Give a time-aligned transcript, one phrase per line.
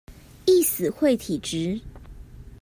[0.47, 1.79] 易死會體質